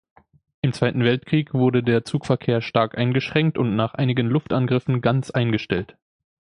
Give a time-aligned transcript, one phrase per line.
[0.63, 5.95] Im Zweiten Weltkrieg wurde der Zugverkehr stark eingeschränkt und nach einigen Luftangriffen ganz eingestellt.